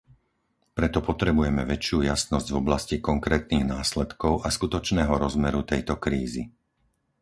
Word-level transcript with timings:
Preto 0.77 0.99
potrebujeme 1.09 1.61
väčšiu 1.73 1.97
jasnosť 2.11 2.47
v 2.49 2.57
oblasti 2.63 2.95
konkrétnych 3.09 3.65
následkov 3.75 4.33
a 4.41 4.49
skutočného 4.57 5.13
rozmeru 5.23 5.61
tejto 5.71 5.95
krízy. 6.05 6.43